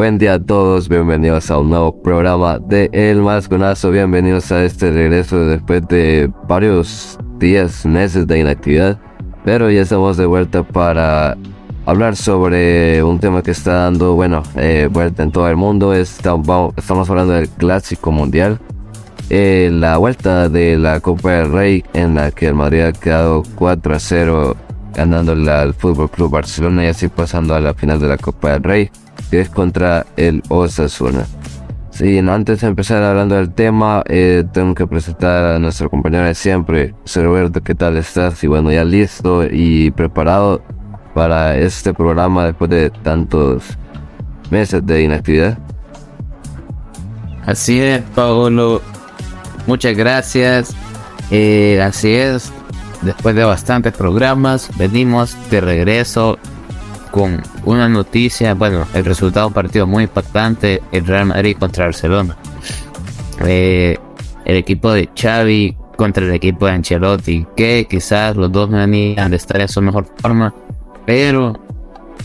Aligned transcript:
Buen 0.00 0.16
día 0.16 0.32
a 0.32 0.38
todos, 0.38 0.88
bienvenidos 0.88 1.50
a 1.50 1.58
un 1.58 1.68
nuevo 1.68 2.00
programa 2.02 2.58
de 2.58 2.88
El 2.90 3.20
Masconazo, 3.20 3.90
bienvenidos 3.90 4.50
a 4.50 4.64
este 4.64 4.90
regreso 4.90 5.40
después 5.40 5.86
de 5.88 6.32
varios 6.48 7.18
días, 7.38 7.84
meses 7.84 8.26
de 8.26 8.38
inactividad, 8.38 8.98
pero 9.44 9.70
ya 9.70 9.82
estamos 9.82 10.16
de 10.16 10.24
vuelta 10.24 10.62
para 10.62 11.36
hablar 11.84 12.16
sobre 12.16 13.02
un 13.02 13.20
tema 13.20 13.42
que 13.42 13.50
está 13.50 13.74
dando, 13.74 14.14
bueno, 14.14 14.42
eh, 14.56 14.88
vuelta 14.90 15.22
en 15.22 15.32
todo 15.32 15.50
el 15.50 15.56
mundo, 15.56 15.92
estamos, 15.92 16.72
hablando 16.88 17.34
del 17.34 17.50
Clásico 17.50 18.10
Mundial, 18.10 18.58
eh, 19.28 19.68
la 19.70 19.98
vuelta 19.98 20.48
de 20.48 20.78
la 20.78 21.00
Copa 21.00 21.32
del 21.32 21.52
Rey 21.52 21.84
en 21.92 22.14
la 22.14 22.30
que 22.30 22.46
el 22.46 22.54
Madrid 22.54 22.80
ha 22.84 22.92
quedado 22.94 23.42
4 23.54 23.94
a 23.94 23.98
0 23.98 24.56
ganándole 24.94 25.50
al 25.50 25.74
Fútbol 25.74 26.10
Club 26.10 26.30
Barcelona 26.30 26.84
y 26.84 26.88
así 26.88 27.08
pasando 27.08 27.54
a 27.54 27.60
la 27.60 27.74
final 27.74 28.00
de 28.00 28.08
la 28.08 28.16
Copa 28.16 28.52
del 28.52 28.62
Rey 28.62 28.90
que 29.30 29.40
es 29.40 29.48
contra 29.48 30.06
el 30.16 30.42
Osasuna. 30.48 31.26
Sí, 31.90 32.18
antes 32.18 32.60
de 32.60 32.68
empezar 32.68 33.02
hablando 33.02 33.34
del 33.34 33.52
tema, 33.52 34.02
eh, 34.06 34.44
tengo 34.52 34.74
que 34.74 34.86
presentar 34.86 35.56
a 35.56 35.58
nuestro 35.58 35.90
compañero 35.90 36.24
de 36.24 36.34
siempre, 36.34 36.94
Roberto, 37.14 37.62
¿qué 37.62 37.74
tal 37.74 37.96
estás? 37.96 38.42
Y 38.42 38.46
bueno, 38.46 38.72
ya 38.72 38.84
listo 38.84 39.44
y 39.44 39.90
preparado 39.90 40.62
para 41.14 41.56
este 41.56 41.92
programa 41.92 42.46
después 42.46 42.70
de 42.70 42.90
tantos 42.90 43.64
meses 44.50 44.86
de 44.86 45.02
inactividad. 45.02 45.58
Así 47.44 47.80
es, 47.80 48.02
Paulo. 48.14 48.80
Muchas 49.66 49.96
gracias. 49.96 50.74
Eh, 51.30 51.80
así 51.82 52.12
es, 52.12 52.52
después 53.02 53.34
de 53.34 53.44
bastantes 53.44 53.92
programas, 53.92 54.70
venimos 54.76 55.36
de 55.50 55.60
regreso 55.60 56.38
con 57.10 57.42
una 57.64 57.88
noticia, 57.88 58.54
bueno, 58.54 58.86
el 58.94 59.04
resultado 59.04 59.46
de 59.46 59.48
un 59.48 59.54
partido 59.54 59.86
muy 59.86 60.04
impactante, 60.04 60.82
el 60.92 61.06
Real 61.06 61.26
Madrid 61.26 61.56
contra 61.58 61.86
Barcelona. 61.86 62.36
Eh, 63.46 63.98
el 64.44 64.56
equipo 64.56 64.92
de 64.92 65.08
Xavi 65.14 65.76
contra 65.96 66.24
el 66.24 66.32
equipo 66.32 66.66
de 66.66 66.72
Ancelotti, 66.72 67.46
que 67.56 67.86
quizás 67.88 68.36
los 68.36 68.50
dos 68.50 68.70
no 68.70 68.78
venían 68.78 69.30
de 69.30 69.36
estar 69.36 69.60
en 69.60 69.68
su 69.68 69.82
mejor 69.82 70.06
forma, 70.16 70.54
pero 71.04 71.58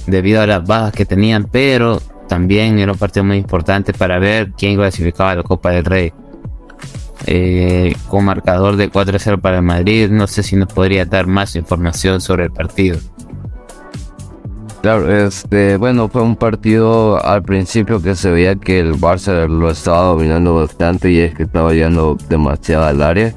debido 0.07 0.41
a 0.41 0.47
las 0.47 0.65
bajas 0.65 0.93
que 0.93 1.05
tenían, 1.05 1.45
pero 1.51 2.01
también 2.27 2.79
era 2.79 2.91
un 2.91 2.97
partido 2.97 3.23
muy 3.23 3.37
importante 3.37 3.93
para 3.93 4.19
ver 4.19 4.51
quién 4.57 4.75
clasificaba 4.75 5.31
a 5.31 5.35
la 5.35 5.43
Copa 5.43 5.71
del 5.71 5.85
Rey. 5.85 6.13
Eh, 7.27 7.95
con 8.09 8.25
marcador 8.25 8.75
de 8.75 8.91
4-0 8.91 9.39
para 9.39 9.57
el 9.57 9.63
Madrid, 9.63 10.09
no 10.09 10.27
sé 10.27 10.43
si 10.43 10.55
nos 10.55 10.71
podría 10.71 11.05
dar 11.05 11.27
más 11.27 11.55
información 11.55 12.21
sobre 12.21 12.45
el 12.45 12.51
partido. 12.51 12.97
Claro, 14.81 15.11
este, 15.11 15.77
bueno, 15.77 16.09
fue 16.09 16.21
un 16.21 16.35
partido 16.35 17.23
al 17.25 17.41
principio 17.41 18.01
que 18.01 18.13
se 18.13 18.29
veía 18.29 18.55
que 18.55 18.79
el 18.79 18.93
Barça 18.93 19.47
lo 19.47 19.71
estaba 19.71 20.01
dominando 20.03 20.53
bastante 20.53 21.09
y 21.09 21.19
es 21.19 21.33
que 21.33 21.43
estaba 21.43 21.73
yendo 21.73 22.17
demasiado 22.29 22.85
al 22.85 23.01
área. 23.01 23.33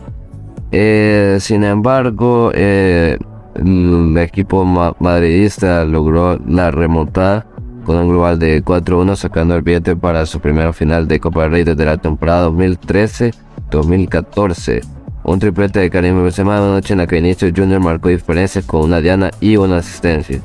Eh, 0.71 1.39
sin 1.41 1.65
embargo, 1.65 2.51
eh, 2.55 3.17
el 3.55 4.19
equipo 4.19 4.65
madridista 4.65 5.87
logró 5.87 6.39
la 6.47 6.71
remontada 6.71 7.47
con 7.89 7.97
un 7.97 8.09
global 8.11 8.39
de 8.39 8.63
4-1 8.63 9.17
sacando 9.17 9.57
el 9.57 9.63
billete 9.63 9.97
para 9.97 10.27
su 10.27 10.41
primera 10.41 10.75
final 10.75 11.09
de 11.09 11.19
Copa 11.19 11.45
del 11.45 11.53
Rey 11.53 11.65
desde 11.65 11.87
la 11.87 11.97
temporada 11.97 12.51
2013-2014. 12.51 14.83
Un 15.25 15.39
triplete 15.39 15.81
de 15.81 15.89
Karim 15.89 16.23
Benzema 16.23 16.61
una 16.61 16.73
noche 16.73 16.93
en 16.93 16.99
la 16.99 17.07
que 17.07 17.17
Vinicius 17.17 17.55
Junior 17.57 17.81
marcó 17.81 18.11
diferencias 18.11 18.67
con 18.67 18.83
una 18.83 19.01
diana 19.01 19.31
y 19.41 19.57
una 19.57 19.79
asistencia. 19.79 20.39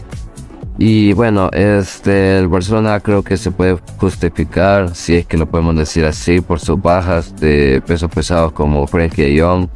Y 0.77 1.11
bueno, 1.11 1.49
este, 1.51 2.39
el 2.39 2.47
Barcelona 2.47 3.01
creo 3.01 3.23
que 3.23 3.35
se 3.35 3.51
puede 3.51 3.77
justificar, 3.97 4.95
si 4.95 5.17
es 5.17 5.25
que 5.25 5.37
lo 5.37 5.45
podemos 5.45 5.75
decir 5.75 6.05
así, 6.05 6.39
por 6.39 6.61
sus 6.61 6.81
bajas 6.81 7.35
de 7.35 7.83
peso 7.85 8.07
pesado 8.07 8.53
como 8.53 8.87
Frenkie 8.87 9.23
de 9.23 9.41
Jong, 9.41 9.67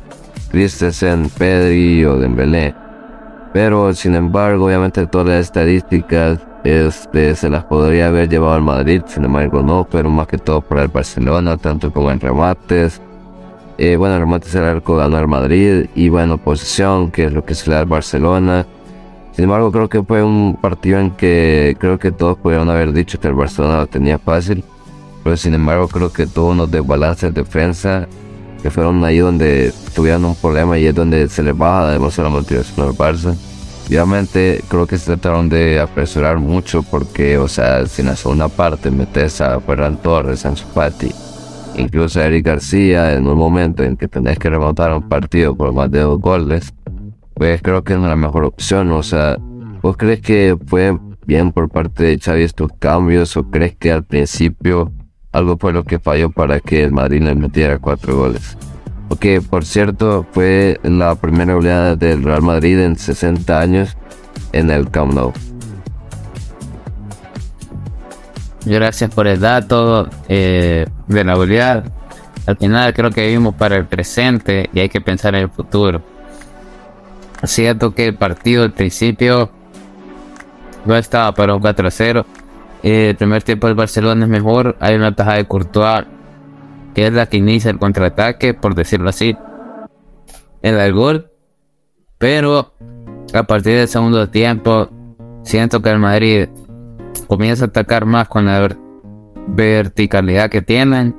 Christensen, 0.51 1.29
Pedri 1.37 2.05
o 2.05 2.17
Dembélé. 2.17 2.73
Pero 3.51 3.93
sin 3.93 4.15
embargo, 4.15 4.67
obviamente 4.67 5.05
todas 5.05 5.27
las 5.27 5.41
estadísticas 5.41 6.46
este, 6.63 7.35
se 7.35 7.49
las 7.49 7.63
podría 7.65 8.07
haber 8.07 8.29
llevado 8.29 8.53
al 8.53 8.61
Madrid, 8.61 9.01
sin 9.07 9.25
embargo 9.25 9.61
no, 9.61 9.87
pero 9.89 10.09
más 10.09 10.27
que 10.27 10.37
todo 10.37 10.61
para 10.61 10.83
el 10.83 10.89
Barcelona, 10.89 11.57
tanto 11.57 11.91
como 11.91 12.11
en 12.11 12.19
remates. 12.19 13.01
Eh, 13.77 13.95
bueno, 13.95 14.17
remates 14.17 14.55
el 14.55 14.63
arco 14.63 14.95
ganó 14.95 15.19
el 15.19 15.27
Madrid 15.27 15.85
y 15.95 16.09
bueno, 16.09 16.37
posición, 16.37 17.11
que 17.11 17.25
es 17.25 17.33
lo 17.33 17.45
que 17.45 17.55
se 17.55 17.69
le 17.69 17.75
da 17.75 17.81
al 17.81 17.85
Barcelona 17.85 18.65
sin 19.37 19.43
embargo, 19.43 19.71
creo 19.71 19.87
que 19.87 20.01
fue 20.01 20.23
un 20.23 20.57
partido 20.59 20.99
en 20.99 21.11
que 21.11 21.77
creo 21.79 21.99
que 21.99 22.11
todos 22.11 22.39
pudieron 22.39 22.71
haber 22.71 22.91
dicho 22.91 23.19
que 23.19 23.27
el 23.27 23.35
Barcelona 23.35 23.77
lo 23.77 23.85
tenía 23.85 24.17
fácil. 24.17 24.63
Pero 25.23 25.37
sin 25.37 25.53
embargo, 25.53 25.87
creo 25.87 26.11
que 26.11 26.25
tuvo 26.25 26.49
unos 26.49 26.71
desbalances 26.71 27.31
de 27.31 27.43
defensa 27.43 28.07
que 28.63 28.71
fueron 28.71 29.05
ahí 29.05 29.19
donde 29.19 29.71
tuvieron 29.93 30.25
un 30.25 30.33
problema 30.33 30.79
y 30.79 30.87
es 30.87 30.95
donde 30.95 31.29
se 31.29 31.43
les 31.43 31.55
baja 31.55 31.91
demasiado 31.91 32.31
la 32.31 32.35
motivación 32.35 32.87
al 32.87 32.95
Barça. 32.95 33.35
Obviamente 33.87 34.61
creo 34.67 34.85
que 34.85 34.97
se 34.97 35.05
trataron 35.05 35.47
de 35.49 35.79
apresurar 35.79 36.37
mucho 36.37 36.83
porque, 36.83 37.37
o 37.37 37.47
sea, 37.47 37.85
si 37.85 38.01
en 38.01 38.09
la 38.09 38.15
segunda 38.15 38.49
parte 38.49 38.91
metes 38.91 39.39
a 39.39 39.59
Ferran 39.61 39.97
Torres, 39.97 40.45
Ansu 40.45 40.65
Fati, 40.73 41.11
incluso 41.77 42.19
a 42.19 42.25
Eric 42.25 42.45
García 42.45 43.13
en 43.13 43.27
un 43.27 43.37
momento 43.37 43.83
en 43.83 43.95
que 43.95 44.07
tenés 44.07 44.37
que 44.39 44.49
remontar 44.49 44.93
un 44.93 45.07
partido 45.07 45.55
por 45.55 45.73
más 45.73 45.89
de 45.89 46.01
dos 46.01 46.19
goles, 46.19 46.73
pues 47.33 47.61
creo 47.61 47.83
que 47.83 47.93
es 47.93 47.99
la 47.99 48.15
mejor 48.15 48.43
opción. 48.43 48.91
O 48.91 49.03
sea, 49.03 49.37
¿vos 49.81 49.95
crees 49.95 50.21
que 50.21 50.57
fue 50.67 50.97
bien 51.25 51.51
por 51.51 51.69
parte 51.69 52.03
de 52.03 52.19
Xavi 52.19 52.43
estos 52.43 52.71
cambios 52.79 53.37
o 53.37 53.49
crees 53.49 53.75
que 53.77 53.91
al 53.91 54.03
principio 54.03 54.91
algo 55.31 55.57
fue 55.57 55.71
lo 55.71 55.83
que 55.83 55.99
falló 55.99 56.29
para 56.29 56.59
que 56.59 56.83
el 56.83 56.91
Madrid 56.91 57.21
le 57.21 57.35
metiera 57.35 57.79
cuatro 57.79 58.17
goles? 58.17 58.57
Porque, 59.07 59.41
por 59.41 59.65
cierto, 59.65 60.25
fue 60.31 60.79
la 60.83 61.15
primera 61.15 61.55
oleada 61.55 61.95
del 61.95 62.23
Real 62.23 62.41
Madrid 62.41 62.79
en 62.79 62.97
60 62.97 63.59
años 63.59 63.95
en 64.51 64.69
el 64.69 64.89
Camp 64.91 65.13
Nou. 65.13 65.33
Gracias 68.65 69.09
por 69.13 69.27
el 69.27 69.39
dato 69.39 70.09
eh, 70.27 70.85
de 71.07 71.23
la 71.23 71.37
oleada. 71.37 71.83
Al 72.45 72.57
final 72.57 72.93
creo 72.93 73.11
que 73.11 73.25
vivimos 73.27 73.55
para 73.55 73.77
el 73.77 73.85
presente 73.85 74.69
y 74.73 74.79
hay 74.79 74.89
que 74.89 74.99
pensar 74.99 75.35
en 75.35 75.43
el 75.43 75.49
futuro. 75.49 76.01
Cierto 77.43 77.93
que 77.93 78.07
el 78.07 78.15
partido 78.15 78.63
al 78.63 78.73
principio 78.73 79.49
no 80.85 80.95
estaba 80.95 81.33
para 81.33 81.55
un 81.55 81.61
4-0. 81.61 82.25
El 82.83 83.15
primer 83.15 83.43
tiempo 83.43 83.67
del 83.67 83.75
Barcelona 83.75 84.25
es 84.25 84.29
mejor. 84.29 84.75
Hay 84.79 84.95
una 84.95 85.13
taja 85.15 85.33
de 85.35 85.45
Courtois 85.45 86.05
que 86.97 87.05
es 87.05 87.13
la 87.13 87.27
que 87.27 87.37
inicia 87.37 87.69
el 87.69 87.77
contraataque, 87.77 88.55
por 88.55 88.73
decirlo 88.73 89.09
así. 89.09 89.37
El 90.63 90.93
gol. 90.93 91.29
Pero 92.17 92.73
a 93.35 93.43
partir 93.43 93.75
del 93.75 93.87
segundo 93.87 94.29
tiempo, 94.29 94.89
siento 95.43 95.79
que 95.83 95.91
el 95.91 95.99
Madrid 95.99 96.47
comienza 97.27 97.65
a 97.65 97.67
atacar 97.67 98.05
más 98.05 98.27
con 98.27 98.47
la 98.47 98.75
verticalidad 99.45 100.49
que 100.49 100.63
tienen. 100.63 101.15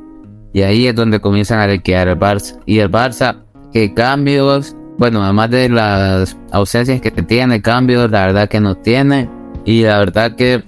Y 0.53 0.62
ahí 0.62 0.88
es 0.88 0.97
donde 0.97 1.21
comienzan 1.21 1.61
a 1.61 1.69
liquidar 1.69 2.09
el 2.09 2.19
Barça. 2.19 2.59
Y 2.67 2.81
el 2.81 2.91
Barça, 2.91 3.44
que 3.72 3.94
cambios 3.94 4.75
bueno, 4.99 5.22
además 5.22 5.49
de 5.50 5.69
las 5.69 6.37
ausencias 6.50 7.00
que 7.00 7.12
tiene, 7.12 7.62
cambios, 7.62 8.11
la 8.11 8.27
verdad 8.27 8.49
que 8.49 8.59
no 8.59 8.75
tiene. 8.75 9.31
Y 9.65 9.84
la 9.84 10.00
verdad 10.00 10.34
que 10.34 10.65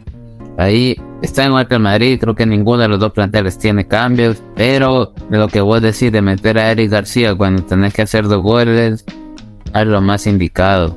ahí 0.56 0.96
está 1.22 1.44
en 1.44 1.52
el 1.52 1.80
Madrid, 1.80 2.18
creo 2.20 2.34
que 2.34 2.46
ninguno 2.46 2.82
de 2.82 2.88
los 2.88 2.98
dos 2.98 3.12
planteles 3.12 3.58
tiene 3.58 3.86
cambios. 3.86 4.42
Pero 4.56 5.12
lo 5.30 5.48
que 5.48 5.60
vos 5.60 5.80
decís 5.82 6.12
de 6.12 6.22
meter 6.22 6.58
a 6.58 6.70
Eric 6.70 6.90
García 6.90 7.34
cuando 7.34 7.62
tenés 7.62 7.94
que 7.94 8.02
hacer 8.02 8.28
dos 8.28 8.42
goles, 8.42 9.04
es 9.74 9.86
lo 9.86 10.00
más 10.00 10.26
indicado. 10.26 10.96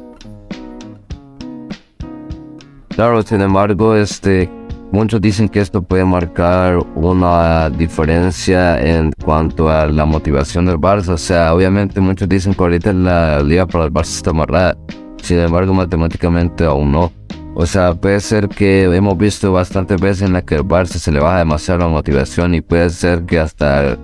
Claro, 2.89 3.23
sin 3.23 3.41
embargo, 3.41 3.95
este 3.95 4.50
Muchos 4.94 5.22
dicen 5.22 5.50
que 5.50 5.59
esto 5.59 5.81
puede 5.81 6.05
marcar 6.05 6.78
una 6.93 7.67
diferencia 7.72 8.79
en 8.79 9.11
cuanto 9.26 9.67
a 9.67 9.87
la 9.87 10.05
motivación 10.05 10.67
del 10.67 10.78
Barça. 10.78 11.14
O 11.14 11.17
sea, 11.17 11.52
obviamente 11.55 11.99
muchos 11.99 12.29
dicen 12.29 12.53
que 12.53 12.61
ahorita 12.61 12.93
la 12.93 13.41
liga 13.41 13.66
para 13.66 13.85
el 13.85 13.91
Barça 13.91 14.17
está 14.17 14.29
amarrada. 14.29 14.78
Sin 15.19 15.40
embargo, 15.40 15.73
matemáticamente 15.73 16.64
aún 16.64 16.91
no. 16.91 17.11
O 17.55 17.67
sea, 17.67 17.94
puede 17.94 18.20
ser 18.20 18.50
que 18.50 18.84
hemos 18.84 19.16
visto 19.17 19.52
bastantes 19.52 20.02
veces 20.02 20.23
en 20.23 20.34
la 20.34 20.41
que 20.41 20.55
el 20.55 20.64
Barça 20.64 20.97
se 20.97 21.11
le 21.11 21.20
baja 21.20 21.38
demasiado 21.38 21.82
la 21.82 21.88
motivación 21.88 22.55
y 22.55 22.61
puede 22.61 22.90
ser 22.90 23.26
que 23.26 23.40
hasta 23.40 23.96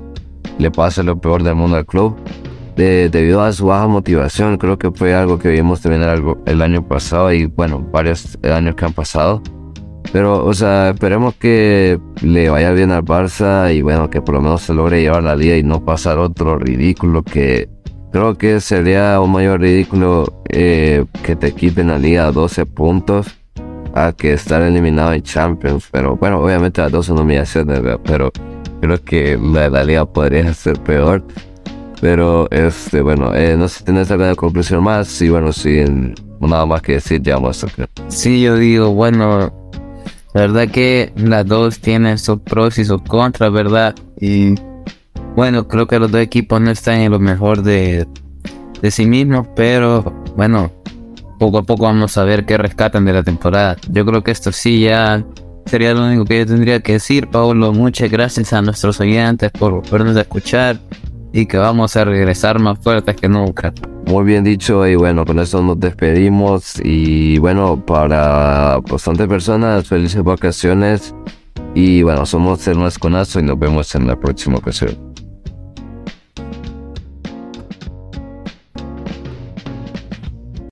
le 0.60 0.72
pase 0.72 1.02
lo 1.04 1.20
peor 1.20 1.42
del 1.42 1.56
mundo 1.56 1.78
al 1.78 1.86
club. 1.86 2.16
debido 2.76 3.42
a 3.42 3.52
su 3.52 3.66
baja 3.66 3.88
motivación, 3.88 4.58
creo 4.58 4.78
que 4.78 4.92
fue 4.92 5.16
algo 5.16 5.40
que 5.40 5.50
vimos 5.50 5.82
también 5.82 6.04
el, 6.04 6.24
el 6.46 6.62
año 6.62 6.88
pasado 6.88 7.34
y 7.34 7.46
bueno, 7.46 7.80
varios 7.92 8.38
años 8.44 8.76
que 8.76 8.86
han 8.86 8.94
pasado. 8.94 9.42
Pero, 10.14 10.46
o 10.46 10.54
sea, 10.54 10.92
esperemos 10.92 11.36
que 11.36 12.00
le 12.22 12.50
vaya 12.50 12.72
bien 12.72 12.92
al 12.92 13.04
Barça 13.04 13.74
y 13.76 13.82
bueno, 13.82 14.10
que 14.12 14.22
por 14.22 14.36
lo 14.36 14.42
menos 14.42 14.62
se 14.62 14.74
logre 14.76 15.02
llevar 15.02 15.24
la 15.24 15.36
liga 15.36 15.58
y 15.58 15.64
no 15.64 15.84
pasar 15.84 16.20
otro 16.20 16.58
ridículo 16.58 17.24
que 17.24 17.68
creo 18.12 18.38
que 18.38 18.60
sería 18.60 19.20
un 19.20 19.32
mayor 19.32 19.60
ridículo 19.60 20.44
eh, 20.50 21.06
que 21.24 21.36
te 21.36 21.52
quiten 21.54 21.88
la 21.88 21.98
liga 21.98 22.28
a 22.28 22.32
12 22.32 22.66
puntos 22.66 23.39
a 23.94 24.12
que 24.12 24.34
estar 24.34 24.62
eliminado 24.62 25.14
en 25.14 25.24
Champions. 25.24 25.88
Pero 25.92 26.16
bueno, 26.16 26.40
obviamente 26.40 26.82
las 26.82 26.92
dos 26.92 27.06
son 27.06 27.20
humillaciones, 27.20 27.82
pero 28.04 28.32
creo 28.82 29.04
que 29.04 29.38
la, 29.42 29.70
la 29.70 29.84
liga 29.84 30.06
podría 30.06 30.54
ser 30.54 30.80
peor. 30.82 31.24
Pero, 32.02 32.50
este, 32.52 33.02
bueno, 33.02 33.36
eh, 33.36 33.58
no 33.58 33.68
sé 33.68 33.80
si 33.80 33.84
tienes 33.84 34.10
alguna 34.10 34.36
conclusión 34.36 34.84
más. 34.84 35.22
Y 35.22 35.30
bueno, 35.30 35.52
sin 35.52 36.16
nada 36.40 36.66
más 36.66 36.82
que 36.82 36.94
decir, 36.94 37.22
ya 37.22 37.36
vamos 37.36 37.64
a 37.64 37.68
Sí, 38.08 38.42
yo 38.42 38.56
digo, 38.56 38.92
bueno, 38.92 39.54
la 40.34 40.42
verdad 40.42 40.70
que 40.70 41.12
las 41.16 41.46
dos 41.46 41.80
tienen 41.80 42.18
sus 42.18 42.40
pros 42.40 42.78
y 42.78 42.86
sus 42.86 43.02
contras, 43.02 43.52
¿verdad? 43.52 43.96
Y 44.20 44.56
bueno, 45.36 45.68
creo 45.68 45.88
que 45.88 46.00
los 46.00 46.12
dos 46.12 46.22
equipos 46.22 46.62
no 46.62 46.72
están 46.72 47.00
en 47.00 47.12
lo 47.12 47.20
mejor 47.20 47.64
de, 47.64 48.08
de 48.82 48.92
sí 48.92 49.06
mismos, 49.06 49.48
pero 49.56 50.24
bueno, 50.36 50.72
poco 51.40 51.58
a 51.58 51.64
poco 51.64 51.86
vamos 51.86 52.18
a 52.18 52.24
ver 52.24 52.46
qué 52.46 52.58
rescatan 52.58 53.06
de 53.06 53.14
la 53.14 53.24
temporada. 53.24 53.78
Yo 53.90 54.06
creo 54.06 54.24
que 54.24 54.32
esto 54.32 54.52
sí 54.52 54.82
ya 54.82 55.26
sería 55.66 55.94
lo 55.94 56.06
único 56.06 56.26
que 56.26 56.40
yo 56.40 56.46
tendría 56.46 56.82
que 56.82 56.94
decir, 56.94 57.28
Pablo. 57.30 57.74
Muchas 57.74 58.12
gracias 58.12 58.54
a 58.54 58.62
nuestros 58.62 59.00
oyentes 59.00 59.50
por 59.52 59.90
vernos 59.90 60.18
a 60.18 60.22
escuchar 60.22 60.80
y 61.32 61.46
que 61.46 61.58
vamos 61.58 61.96
a 61.96 62.06
regresar 62.06 62.60
más 62.60 62.78
fuertes 62.80 63.16
que 63.16 63.30
nunca. 63.30 63.74
Muy 64.06 64.26
bien 64.26 64.44
dicho 64.44 64.86
y 64.86 64.96
bueno, 64.96 65.26
con 65.26 65.40
eso 65.40 65.62
nos 65.64 65.80
despedimos 65.80 66.80
y 66.84 67.38
bueno, 67.40 67.84
para 67.86 68.80
bastantes 68.80 69.28
personas, 69.28 69.88
felices 69.88 70.24
vacaciones 70.24 71.16
y 71.74 72.02
bueno, 72.04 72.26
somos 72.26 72.68
el 72.68 72.78
Conazo 73.00 73.40
y 73.40 73.44
nos 73.44 73.58
vemos 73.58 73.94
en 73.96 74.08
la 74.08 74.20
próxima 74.20 74.58
ocasión. 74.58 74.98